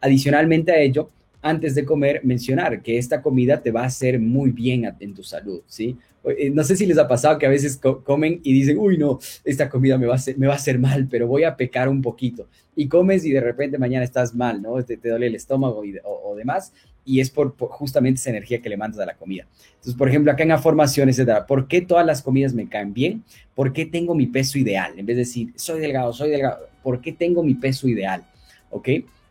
Adicionalmente 0.01 0.73
a 0.73 0.81
ello, 0.81 1.11
antes 1.43 1.75
de 1.75 1.85
comer, 1.85 2.21
mencionar 2.25 2.83
que 2.83 2.99
esta 2.99 3.23
comida 3.23 3.63
te 3.63 3.71
va 3.71 3.83
a 3.83 3.87
hacer 3.87 4.19
muy 4.19 4.51
bien 4.51 4.95
en 5.01 5.15
tu 5.15 5.23
salud, 5.23 5.63
¿sí? 5.67 5.97
Eh, 6.25 6.51
no 6.51 6.63
sé 6.65 6.77
si 6.77 6.85
les 6.85 6.99
ha 6.99 7.09
pasado 7.09 7.39
que 7.39 7.47
a 7.47 7.51
veces 7.51 7.81
comen 8.05 8.41
y 8.43 8.53
dicen, 8.53 8.79
uy, 8.79 8.99
no, 8.99 9.19
esta 9.45 9.71
comida 9.71 9.97
me 9.97 10.07
va, 10.07 10.15
a 10.15 10.17
hacer, 10.17 10.37
me 10.39 10.47
va 10.47 10.53
a 10.53 10.57
hacer 10.57 10.79
mal, 10.79 11.09
pero 11.11 11.27
voy 11.27 11.45
a 11.45 11.57
pecar 11.57 11.89
un 11.89 12.03
poquito. 12.03 12.49
Y 12.77 12.89
comes 12.89 13.25
y 13.25 13.31
de 13.31 13.41
repente 13.41 13.79
mañana 13.79 14.05
estás 14.05 14.35
mal, 14.35 14.61
¿no? 14.61 14.83
Te, 14.85 14.97
te 14.97 15.09
duele 15.09 15.27
el 15.29 15.35
estómago 15.35 15.85
y, 15.85 15.97
o, 16.05 16.35
demás. 16.37 16.73
Y 17.05 17.21
es 17.21 17.31
por, 17.31 17.57
justamente 17.57 18.21
esa 18.21 18.31
energía 18.31 18.61
que 18.61 18.69
le 18.69 18.77
mandas 18.77 19.01
a 19.01 19.07
la 19.07 19.15
comida. 19.15 19.47
Entonces, 19.71 19.95
por 19.95 20.09
ejemplo, 20.09 20.31
acá 20.31 20.43
en 20.43 20.53
afirmaciones, 20.53 21.19
etcétera, 21.19 21.47
¿por 21.47 21.67
qué 21.67 21.81
todas 21.81 22.05
las 22.05 22.23
comidas 22.23 22.53
me 22.53 22.69
caen 22.69 22.93
bien? 22.93 23.25
¿Por 23.55 23.73
qué 23.73 23.87
tengo 23.87 24.15
mi 24.15 24.27
peso 24.27 24.59
ideal? 24.59 24.99
En 24.99 25.07
vez 25.07 25.17
de 25.17 25.21
decir, 25.21 25.53
soy 25.57 25.81
delgado, 25.81 26.13
soy 26.13 26.31
delgado, 26.31 26.69
¿por 26.83 27.01
qué 27.01 27.13
tengo 27.13 27.43
mi 27.43 27.55
peso 27.55 27.89
ideal? 27.89 28.25
¿Ok? 28.71 28.89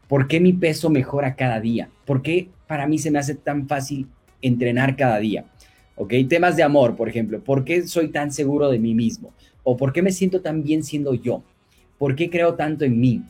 ¿Por 0.10 0.28
qué 0.28 0.40
mi 0.40 0.54
peso 0.54 0.90
mejora 0.90 1.36
cada 1.36 1.62
día? 1.62 1.90
¿Por 2.04 2.24
qué 2.24 2.50
para 2.68 2.88
mí 2.88 2.98
se 2.98 3.12
me 3.12 3.20
hace 3.20 3.36
tan 3.36 3.68
fácil 3.68 4.08
entrenar 4.42 4.96
cada 4.98 5.20
día? 5.20 5.46
¿Ok? 5.96 6.14
Temas 6.28 6.58
de 6.58 6.64
amor, 6.64 6.96
por 6.96 7.08
ejemplo. 7.08 7.42
¿Por 7.44 7.64
qué 7.64 7.88
soy 7.88 8.08
tan 8.08 8.32
seguro 8.32 8.72
de 8.72 8.80
mí 8.80 8.96
mismo? 8.96 9.32
¿O 9.64 9.78
por 9.78 9.94
qué 9.94 10.02
me 10.02 10.12
siento 10.12 10.42
tan 10.42 10.64
bien 10.64 10.84
siendo 10.84 11.14
yo? 11.14 11.44
¿Por 12.00 12.16
qué 12.16 12.32
creo 12.32 12.56
tanto 12.56 12.86
en 12.86 13.00
mí? 13.00 13.22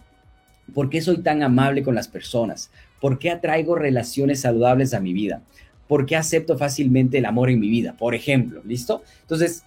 ¿Por 0.73 0.89
qué 0.89 1.01
soy 1.01 1.17
tan 1.17 1.43
amable 1.43 1.83
con 1.83 1.95
las 1.95 2.07
personas? 2.07 2.71
¿Por 3.01 3.19
qué 3.19 3.29
atraigo 3.29 3.75
relaciones 3.75 4.39
saludables 4.39 4.93
a 4.93 5.01
mi 5.01 5.11
vida? 5.11 5.41
¿Por 5.85 6.05
qué 6.05 6.15
acepto 6.15 6.57
fácilmente 6.57 7.17
el 7.17 7.25
amor 7.25 7.49
en 7.49 7.59
mi 7.59 7.67
vida? 7.67 7.97
Por 7.97 8.15
ejemplo, 8.15 8.61
¿listo? 8.63 9.03
Entonces, 9.23 9.65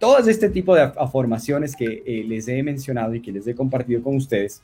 todas 0.00 0.26
este 0.26 0.48
tipo 0.48 0.74
de 0.74 0.90
afirmaciones 0.96 1.76
que 1.76 2.02
eh, 2.04 2.24
les 2.26 2.48
he 2.48 2.60
mencionado 2.64 3.14
y 3.14 3.20
que 3.20 3.30
les 3.30 3.46
he 3.46 3.54
compartido 3.54 4.02
con 4.02 4.16
ustedes, 4.16 4.62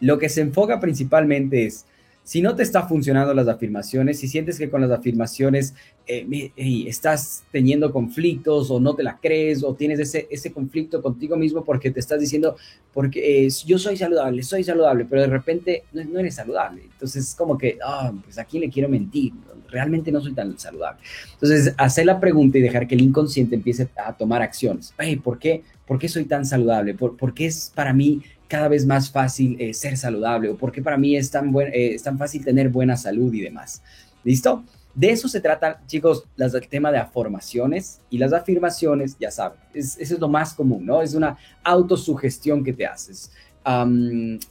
lo 0.00 0.18
que 0.18 0.28
se 0.28 0.40
enfoca 0.40 0.80
principalmente 0.80 1.66
es, 1.66 1.86
si 2.22 2.42
no 2.42 2.54
te 2.54 2.62
está 2.62 2.86
funcionando 2.86 3.34
las 3.34 3.48
afirmaciones, 3.48 4.20
si 4.20 4.28
sientes 4.28 4.58
que 4.58 4.70
con 4.70 4.80
las 4.80 4.90
afirmaciones 4.90 5.74
eh, 6.06 6.52
estás 6.86 7.42
teniendo 7.50 7.92
conflictos 7.92 8.70
o 8.70 8.78
no 8.78 8.94
te 8.94 9.02
la 9.02 9.18
crees 9.20 9.64
o 9.64 9.74
tienes 9.74 9.98
ese, 9.98 10.28
ese 10.30 10.52
conflicto 10.52 11.02
contigo 11.02 11.36
mismo 11.36 11.64
porque 11.64 11.90
te 11.90 11.98
estás 11.98 12.20
diciendo, 12.20 12.56
porque 12.92 13.46
eh, 13.46 13.48
yo 13.66 13.78
soy 13.78 13.96
saludable, 13.96 14.42
soy 14.42 14.62
saludable, 14.62 15.06
pero 15.08 15.22
de 15.22 15.28
repente 15.28 15.84
no, 15.92 16.20
eres 16.20 16.36
saludable. 16.36 16.82
Entonces, 16.84 17.34
como 17.34 17.58
que, 17.58 17.78
ah, 17.84 18.12
pues 18.22 18.38
aquí 18.38 18.58
le 18.58 18.70
quiero 18.70 18.88
mentir, 18.88 19.32
realmente 19.68 20.12
no 20.12 20.20
soy 20.20 20.32
tan 20.32 20.58
saludable. 20.58 21.00
Entonces, 21.32 21.74
hacer 21.78 22.06
la 22.06 22.20
pregunta 22.20 22.58
y 22.58 22.60
dejar 22.60 22.86
que 22.86 22.94
el 22.94 23.02
inconsciente 23.02 23.56
empiece 23.56 23.88
a 23.96 24.12
tomar 24.12 24.42
acciones. 24.42 24.94
Hey, 24.98 25.16
¿por 25.16 25.38
qué? 25.38 25.62
¿Por 25.86 25.98
qué 25.98 26.08
soy 26.08 26.26
tan 26.26 26.44
saludable? 26.44 26.94
¿Por, 26.94 27.16
por 27.16 27.34
qué 27.34 27.46
es 27.46 27.72
para 27.74 27.92
mí 27.92 28.22
cada 28.50 28.66
vez 28.66 28.84
más 28.84 29.08
fácil 29.08 29.56
eh, 29.60 29.72
ser 29.72 29.96
saludable 29.96 30.48
o 30.48 30.56
por 30.56 30.72
qué 30.72 30.82
para 30.82 30.98
mí 30.98 31.16
es 31.16 31.30
tan, 31.30 31.52
buen, 31.52 31.68
eh, 31.68 31.94
es 31.94 32.02
tan 32.02 32.18
fácil 32.18 32.44
tener 32.44 32.68
buena 32.68 32.96
salud 32.96 33.32
y 33.32 33.40
demás. 33.40 33.80
¿Listo? 34.24 34.64
De 34.92 35.10
eso 35.10 35.28
se 35.28 35.40
trata, 35.40 35.80
chicos, 35.86 36.26
las, 36.34 36.52
el 36.54 36.66
tema 36.66 36.90
de 36.90 36.98
afirmaciones 36.98 38.00
y 38.10 38.18
las 38.18 38.32
afirmaciones, 38.32 39.16
ya 39.20 39.30
saben, 39.30 39.56
es, 39.72 39.96
eso 40.00 40.14
es 40.14 40.20
lo 40.20 40.28
más 40.28 40.52
común, 40.52 40.84
¿no? 40.84 41.00
Es 41.00 41.14
una 41.14 41.38
autosugestión 41.62 42.64
que 42.64 42.72
te 42.72 42.84
haces. 42.86 43.30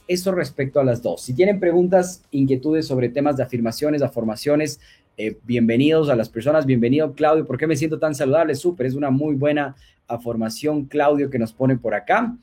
eso 0.08 0.32
respecto 0.32 0.80
a 0.80 0.84
las 0.84 1.02
dos. 1.02 1.20
Si 1.20 1.34
tienen 1.34 1.60
preguntas, 1.60 2.22
inquietudes 2.30 2.86
sobre 2.86 3.10
temas 3.10 3.36
de 3.36 3.42
afirmaciones, 3.42 4.00
afirmaciones, 4.00 4.80
eh, 5.18 5.36
bienvenidos 5.44 6.08
a 6.08 6.16
las 6.16 6.30
personas, 6.30 6.64
bienvenido 6.64 7.12
Claudio, 7.12 7.44
¿por 7.44 7.58
qué 7.58 7.66
me 7.66 7.76
siento 7.76 7.98
tan 7.98 8.14
saludable? 8.14 8.54
Súper, 8.54 8.86
es 8.86 8.94
una 8.94 9.10
muy 9.10 9.34
buena 9.34 9.76
afirmación, 10.08 10.86
Claudio, 10.86 11.28
que 11.28 11.38
nos 11.38 11.52
pone 11.52 11.76
por 11.76 11.92
acá 11.94 12.34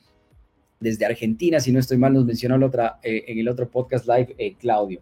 desde 0.79 1.05
Argentina, 1.05 1.60
si 1.60 1.72
no 1.72 1.79
estoy 1.79 1.98
mal, 1.98 2.13
nos 2.13 2.25
mencionó 2.25 2.57
eh, 3.03 3.24
en 3.27 3.39
el 3.39 3.48
otro 3.48 3.69
podcast 3.69 4.07
live 4.07 4.36
eh, 4.38 4.55
Claudio. 4.55 5.01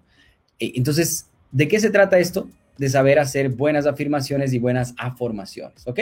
Eh, 0.60 0.74
entonces, 0.76 1.28
¿de 1.52 1.68
qué 1.68 1.80
se 1.80 1.90
trata 1.90 2.20
esto? 2.20 2.50
De 2.78 2.90
saber 2.90 3.20
hacer 3.20 3.50
buenas 3.50 3.86
afirmaciones 3.86 4.54
y 4.54 4.60
buenas 4.60 4.94
afirmaciones, 4.98 5.86
¿ok? 5.88 6.00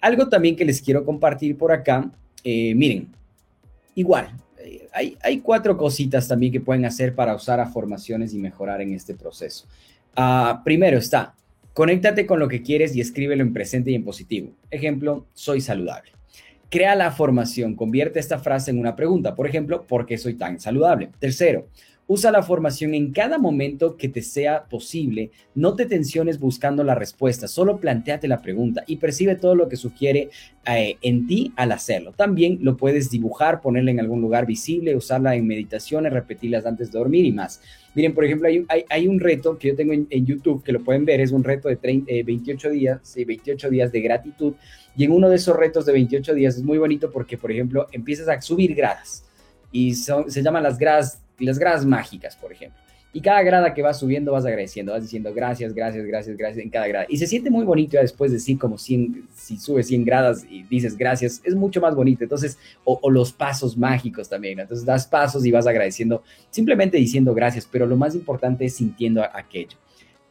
Algo 0.00 0.28
también 0.28 0.56
que 0.56 0.64
les 0.64 0.82
quiero 0.82 1.04
compartir 1.04 1.56
por 1.56 1.72
acá, 1.72 2.10
miren, 2.44 3.08
igual, 3.94 4.34
hay, 4.92 5.16
hay, 5.22 5.38
cuatro 5.38 5.76
cositas 5.76 6.26
también 6.26 6.52
que 6.52 6.60
pueden 6.60 6.84
hacer 6.84 7.14
para 7.14 7.34
usar 7.34 7.60
afirmaciones 7.60 8.34
y 8.34 8.38
mejorar 8.38 8.80
en 8.80 8.92
este 8.92 9.14
proceso. 9.14 9.66
Ah, 10.14 10.60
primero 10.64 10.98
está, 10.98 11.34
conéctate 11.72 12.26
con 12.26 12.38
lo 12.38 12.48
que 12.48 12.62
quieres 12.62 12.94
y 12.94 13.00
escríbelo 13.00 13.42
en 13.42 13.52
presente 13.52 13.90
y 13.90 13.94
en 13.94 14.04
positivo. 14.04 14.50
Ejemplo, 14.70 15.26
soy 15.34 15.60
saludable. 15.60 16.10
Crea 16.72 16.94
la 16.94 17.10
formación, 17.10 17.76
convierte 17.76 18.18
esta 18.18 18.38
frase 18.38 18.70
en 18.70 18.78
una 18.78 18.96
pregunta. 18.96 19.34
Por 19.34 19.46
ejemplo, 19.46 19.82
¿por 19.86 20.06
qué 20.06 20.16
soy 20.16 20.38
tan 20.38 20.58
saludable? 20.58 21.10
Tercero, 21.18 21.66
Usa 22.14 22.30
la 22.30 22.42
formación 22.42 22.92
en 22.92 23.10
cada 23.10 23.38
momento 23.38 23.96
que 23.96 24.06
te 24.06 24.20
sea 24.20 24.64
posible. 24.64 25.30
No 25.54 25.76
te 25.76 25.86
tensiones 25.86 26.38
buscando 26.38 26.84
la 26.84 26.94
respuesta, 26.94 27.48
solo 27.48 27.80
planteate 27.80 28.28
la 28.28 28.42
pregunta 28.42 28.84
y 28.86 28.96
percibe 28.96 29.34
todo 29.34 29.54
lo 29.54 29.66
que 29.66 29.76
sugiere 29.76 30.28
eh, 30.66 30.98
en 31.00 31.26
ti 31.26 31.54
al 31.56 31.72
hacerlo. 31.72 32.12
También 32.12 32.58
lo 32.60 32.76
puedes 32.76 33.08
dibujar, 33.08 33.62
ponerla 33.62 33.92
en 33.92 34.00
algún 34.00 34.20
lugar 34.20 34.44
visible, 34.44 34.94
usarla 34.94 35.34
en 35.36 35.46
meditaciones, 35.46 36.12
repetirlas 36.12 36.66
antes 36.66 36.92
de 36.92 36.98
dormir 36.98 37.24
y 37.24 37.32
más. 37.32 37.62
Miren, 37.94 38.12
por 38.12 38.26
ejemplo, 38.26 38.46
hay, 38.46 38.66
hay, 38.90 39.08
un 39.08 39.18
reto 39.18 39.56
que 39.56 39.68
yo 39.68 39.74
tengo 39.74 39.94
en, 39.94 40.26
YouTube 40.26 40.62
que 40.62 40.72
lo 40.72 40.84
pueden 40.84 41.06
ver, 41.06 41.22
es 41.22 41.32
un 41.32 41.42
reto 41.42 41.70
de 41.70 41.76
28 41.76 42.68
eh, 42.68 42.70
días, 42.72 43.00
sí, 43.04 43.24
28 43.24 43.70
días 43.70 43.90
de 43.90 44.02
gratitud. 44.02 44.52
Y 44.94 45.04
en 45.04 45.12
uno 45.12 45.30
de 45.30 45.36
esos 45.36 45.56
retos 45.56 45.86
de 45.86 45.92
28 45.92 46.34
días 46.34 46.56
es 46.56 46.62
muy 46.62 46.76
bonito 46.76 47.10
porque, 47.10 47.38
por 47.38 47.50
ejemplo, 47.50 47.86
empiezas 47.90 48.28
a 48.28 48.38
subir 48.42 48.74
gradas 48.74 49.24
y 49.74 49.94
se 49.94 50.42
llaman 50.42 50.62
las 50.62 50.76
gradas 50.76 51.21
las 51.46 51.58
gradas 51.58 51.84
mágicas, 51.84 52.36
por 52.36 52.52
ejemplo. 52.52 52.78
Y 53.14 53.20
cada 53.20 53.42
grada 53.42 53.74
que 53.74 53.82
vas 53.82 53.98
subiendo 53.98 54.32
vas 54.32 54.46
agradeciendo, 54.46 54.92
vas 54.92 55.02
diciendo 55.02 55.34
gracias, 55.34 55.74
gracias, 55.74 56.06
gracias, 56.06 56.34
gracias 56.34 56.64
en 56.64 56.70
cada 56.70 56.86
grada. 56.86 57.06
Y 57.10 57.18
se 57.18 57.26
siente 57.26 57.50
muy 57.50 57.64
bonito 57.64 57.92
ya 57.92 58.00
después 58.00 58.30
de 58.30 58.38
decir 58.38 58.58
como 58.58 58.78
100, 58.78 59.28
si 59.34 59.58
subes 59.58 59.88
100 59.88 60.04
gradas 60.04 60.46
y 60.48 60.62
dices 60.62 60.96
gracias, 60.96 61.42
es 61.44 61.54
mucho 61.54 61.78
más 61.82 61.94
bonito. 61.94 62.24
Entonces, 62.24 62.58
o, 62.84 63.10
los 63.10 63.30
pasos 63.30 63.76
mágicos 63.76 64.30
también. 64.30 64.60
Entonces 64.60 64.86
das 64.86 65.06
pasos 65.06 65.44
y 65.44 65.50
vas 65.50 65.66
agradeciendo, 65.66 66.22
simplemente 66.48 66.96
diciendo 66.96 67.34
gracias, 67.34 67.68
pero 67.70 67.86
lo 67.86 67.96
más 67.96 68.14
importante 68.14 68.64
es 68.64 68.76
sintiendo 68.76 69.22
aquello. 69.22 69.76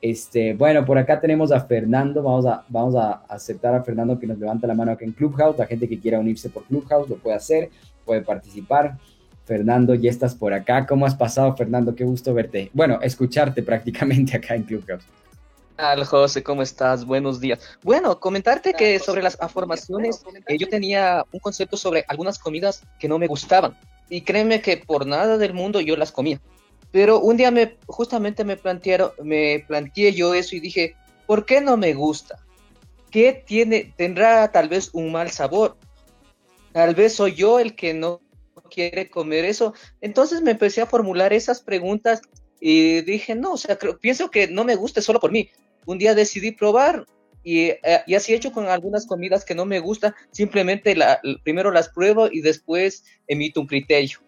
Este, 0.01 0.55
bueno, 0.55 0.83
por 0.83 0.97
acá 0.97 1.21
tenemos 1.21 1.51
a 1.51 1.59
Fernando. 1.59 2.23
Vamos 2.23 2.47
a, 2.47 2.65
vamos 2.67 2.95
a 2.95 3.21
aceptar 3.29 3.75
a 3.75 3.83
Fernando 3.83 4.17
que 4.17 4.25
nos 4.25 4.39
levanta 4.39 4.65
la 4.65 4.73
mano 4.73 4.91
acá 4.91 5.05
en 5.05 5.11
Clubhouse. 5.11 5.59
La 5.59 5.67
gente 5.67 5.87
que 5.87 5.99
quiera 5.99 6.19
unirse 6.19 6.49
por 6.49 6.63
Clubhouse 6.65 7.07
lo 7.07 7.17
puede 7.17 7.35
hacer, 7.35 7.69
puede 8.03 8.21
participar. 8.21 8.97
Fernando, 9.45 9.95
ya 9.95 10.09
estás 10.09 10.35
por 10.35 10.53
acá. 10.53 10.85
¿Cómo 10.85 11.05
has 11.05 11.15
pasado, 11.15 11.55
Fernando? 11.55 11.95
Qué 11.95 12.03
gusto 12.03 12.33
verte. 12.33 12.69
Bueno, 12.73 12.99
escucharte 13.01 13.63
prácticamente 13.63 14.37
acá 14.37 14.55
en 14.55 14.63
Clubhouse. 14.63 15.03
Al 15.77 16.05
José, 16.05 16.43
¿cómo 16.43 16.61
estás? 16.61 17.05
Buenos 17.05 17.39
días. 17.39 17.59
Bueno, 17.81 18.19
comentarte 18.19 18.73
que 18.73 18.99
sobre 18.99 19.23
las 19.23 19.37
afirmaciones, 19.41 20.23
eh, 20.47 20.57
yo 20.57 20.69
tenía 20.69 21.25
un 21.31 21.39
concepto 21.39 21.75
sobre 21.75 22.05
algunas 22.07 22.37
comidas 22.37 22.83
que 22.99 23.07
no 23.07 23.17
me 23.17 23.27
gustaban. 23.27 23.75
Y 24.07 24.21
créeme 24.21 24.61
que 24.61 24.77
por 24.77 25.07
nada 25.07 25.37
del 25.37 25.53
mundo 25.53 25.81
yo 25.81 25.97
las 25.97 26.11
comía. 26.11 26.39
Pero 26.91 27.19
un 27.19 27.37
día 27.37 27.49
me, 27.49 27.77
justamente 27.87 28.43
me 28.43 28.57
plantearon, 28.57 29.11
me 29.23 29.63
planteé 29.67 30.13
yo 30.13 30.33
eso 30.33 30.55
y 30.55 30.59
dije, 30.59 30.95
¿por 31.25 31.45
qué 31.45 31.61
no 31.61 31.77
me 31.77 31.93
gusta? 31.93 32.37
¿Qué 33.09 33.43
tiene? 33.45 33.93
Tendrá 33.95 34.51
tal 34.51 34.69
vez 34.69 34.89
un 34.93 35.11
mal 35.11 35.31
sabor. 35.31 35.77
Tal 36.73 36.93
vez 36.93 37.15
soy 37.15 37.33
yo 37.33 37.59
el 37.59 37.75
que 37.75 37.93
no 37.93 38.21
quiere 38.69 39.09
comer 39.09 39.45
eso. 39.45 39.73
Entonces 40.01 40.41
me 40.41 40.51
empecé 40.51 40.81
a 40.81 40.85
formular 40.85 41.33
esas 41.33 41.61
preguntas 41.61 42.21
y 42.59 43.01
dije, 43.01 43.35
no, 43.35 43.53
o 43.53 43.57
sea, 43.57 43.77
pienso 43.99 44.29
que 44.29 44.47
no 44.47 44.63
me 44.63 44.75
guste 44.75 45.01
solo 45.01 45.19
por 45.19 45.31
mí. 45.31 45.49
Un 45.85 45.97
día 45.97 46.13
decidí 46.13 46.51
probar 46.51 47.05
y, 47.43 47.69
eh, 47.69 47.79
y 48.05 48.13
así 48.15 48.33
he 48.33 48.35
hecho 48.35 48.51
con 48.51 48.67
algunas 48.67 49.05
comidas 49.07 49.43
que 49.43 49.55
no 49.55 49.65
me 49.65 49.79
gustan, 49.79 50.13
simplemente 50.31 50.95
la, 50.95 51.19
primero 51.43 51.71
las 51.71 51.89
pruebo 51.89 52.27
y 52.31 52.41
después 52.41 53.03
emito 53.27 53.61
un 53.61 53.67
criterio. 53.67 54.19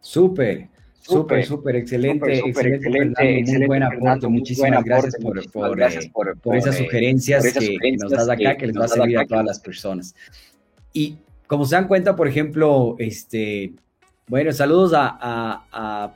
Súper, 0.00 0.68
Súper, 1.08 1.46
súper, 1.46 1.76
excelente, 1.76 2.38
excelente, 2.38 2.88
excelente, 2.88 3.58
muy 3.58 3.66
buen 3.68 3.82
aporte, 3.84 4.26
muchísimas 4.26 4.82
gracias, 4.82 5.14
por, 5.22 6.40
por, 6.40 6.56
esas 6.56 6.76
sugerencias, 6.76 7.44
que, 7.52 7.96
nos 7.96 8.10
das 8.10 8.28
acá, 8.28 8.56
que 8.56 8.66
les 8.66 8.76
va 8.76 8.86
a 8.86 8.88
servir 8.88 9.18
a 9.18 9.24
todas 9.24 9.44
las 9.44 9.60
personas. 9.60 10.16
Y 10.92 11.18
como 11.46 11.64
se 11.64 11.76
dan 11.76 11.88
cuenta, 11.88 12.16
por 12.16 12.28
ejemplo, 12.28 12.96
este, 12.98 13.74
bueno, 14.28 14.52
saludos 14.52 14.92
a, 14.94 16.12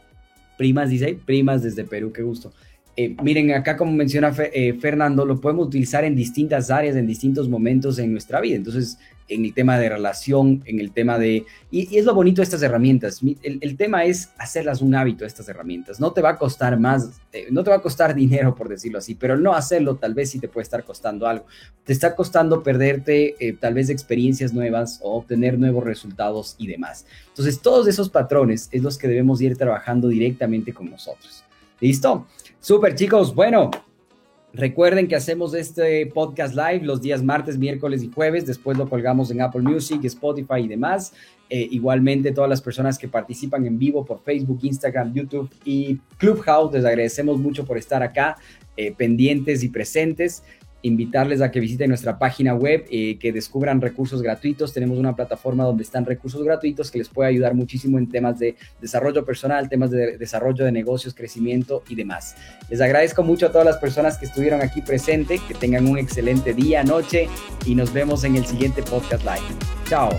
primas, 0.59 0.91
dice, 0.91 1.19
primas 1.25 1.63
desde 1.63 1.85
Perú, 1.85 2.13
qué 2.13 2.23
gusto. 2.23 2.53
Eh, 3.02 3.16
miren, 3.23 3.50
acá 3.52 3.78
como 3.78 3.92
menciona 3.92 4.30
eh, 4.52 4.75
Fernando, 4.78 5.25
lo 5.25 5.40
podemos 5.40 5.69
utilizar 5.69 6.04
en 6.04 6.14
distintas 6.14 6.71
áreas, 6.71 6.97
en 6.97 7.07
distintos 7.07 7.49
momentos 7.49 7.99
en 7.99 8.12
nuestra 8.12 8.42
vida. 8.42 8.57
Entonces, 8.57 8.99
en 9.26 9.47
el 9.47 9.54
tema 9.54 9.78
de 9.78 9.88
relación, 9.88 10.62
en 10.66 10.80
el 10.80 10.92
tema 10.92 11.19
de... 11.19 11.47
Y, 11.71 11.97
es 11.97 12.04
lo 12.04 12.14
bonito 12.14 12.42
de 12.42 12.45
estas 12.45 12.61
herramientas. 12.62 13.23
El, 13.42 13.76
tema 13.78 14.04
es 14.04 14.28
hacerlas 14.37 14.83
un 14.83 14.95
hábito, 14.95 15.25
estas 15.25 15.49
herramientas. 15.49 15.99
No 15.99 16.12
te 16.12 16.21
va 16.21 16.30
a 16.30 16.37
costar 16.37 16.78
más, 16.78 17.23
eh, 17.33 17.47
no 17.50 17.64
te 17.64 17.71
va 17.71 17.76
a 17.76 17.80
costar 17.80 18.14
dinero, 18.25 18.54
por 18.54 18.69
decirlo 18.69 18.99
así, 18.99 19.14
pero 19.14 19.38
no 19.38 19.54
hacerlo 19.54 19.97
tal 19.97 20.12
vez 20.12 20.28
sí 20.28 20.38
te 20.38 20.49
puede 20.49 20.64
estar 20.64 20.85
costando 20.85 21.26
algo. 21.26 21.47
Te 21.85 21.95
está 21.95 22.14
costando 22.14 22.62
perderte 22.62 23.35
eh, 23.38 23.54
tal 23.54 23.73
vez 23.73 23.88
experiencias 23.88 24.52
nuevas 24.52 25.00
o 25.02 25.16
obtener 25.16 25.59
nuevos 25.59 25.85
resultados 25.85 26.54
y 26.59 26.66
demás. 26.66 27.07
Entonces, 27.28 27.62
todos 27.62 27.88
esos 27.88 28.11
patrones 28.11 28.69
es 28.73 28.83
los 28.83 28.99
que 28.99 29.09
debemos 29.09 29.40
ir 29.40 29.57
trabajando 29.57 30.09
directamente 30.09 30.75
con 30.75 30.90
nosotros. 30.90 31.45
¿Listo? 31.80 32.26
Súper, 32.61 32.95
chicos. 32.95 33.35
Bueno, 33.35 33.71
Recuerden 34.52 35.07
que 35.07 35.14
hacemos 35.14 35.55
este 35.55 36.07
podcast 36.07 36.57
live 36.57 36.81
los 36.83 37.00
días 37.00 37.23
martes, 37.23 37.57
miércoles 37.57 38.02
y 38.02 38.11
jueves. 38.11 38.47
Después 38.47 38.76
lo 38.76 38.88
colgamos 38.88 39.31
en 39.31 39.40
Apple 39.43 39.62
Music, 39.62 40.05
Spotify 40.05 40.59
y 40.64 40.67
demás. 40.67 41.12
Eh, 41.49 41.69
igualmente, 41.71 42.33
todas 42.33 42.50
las 42.50 42.61
personas 42.61 42.99
que 42.99 43.07
participan 43.07 43.64
en 43.64 43.79
vivo 43.79 44.05
por 44.05 44.21
Facebook, 44.25 44.59
Instagram, 44.62 45.14
YouTube 45.14 45.49
y 45.64 45.99
Clubhouse, 46.19 46.73
les 46.73 46.85
agradecemos 46.85 47.38
mucho 47.38 47.64
por 47.64 47.79
estar 47.79 48.02
acá, 48.02 48.38
eh, 48.76 48.93
pendientes 48.93 49.62
y 49.62 49.69
presentes 49.69 50.43
invitarles 50.83 51.41
a 51.41 51.51
que 51.51 51.61
visiten 51.61 51.89
nuestra 51.89 52.19
página 52.19 52.55
web, 52.55 52.87
eh, 52.91 53.19
que 53.19 53.33
descubran 53.33 53.81
recursos 53.81 54.23
gratuitos. 54.23 54.73
Tenemos 54.73 54.99
una 54.99 55.15
plataforma 55.15 55.65
donde 55.65 55.83
están 55.83 56.07
recursos 56.07 56.43
gratuitos 56.43 56.91
que 56.91 56.99
les 56.99 57.09
puede 57.09 57.31
ayudar 57.31 57.55
muchísimo 57.55 57.99
en 57.99 58.09
temas 58.09 58.39
de 58.39 58.57
desarrollo 58.81 59.25
personal, 59.25 59.69
temas 59.69 59.91
de 59.91 60.17
desarrollo 60.17 60.65
de 60.65 60.73
negocios, 60.73 61.15
crecimiento 61.15 61.83
y 61.89 61.95
demás. 61.95 62.37
Les 62.69 62.81
agradezco 62.81 63.23
mucho 63.23 63.47
a 63.47 63.53
todas 63.53 63.67
las 63.67 63.79
personas 63.79 64.19
que 64.19 64.27
estuvieron 64.27 64.63
aquí 64.63 64.81
presentes, 64.81 65.41
que 65.43 65.55
tengan 65.55 65.87
un 65.87 65.99
excelente 65.99 66.55
día, 66.55 66.85
noche 66.85 67.29
y 67.67 67.75
nos 67.75 67.93
vemos 67.93 68.25
en 68.25 68.37
el 68.37 68.47
siguiente 68.47 68.83
podcast 68.83 69.25
live. 69.25 69.57
Chao. 69.89 70.11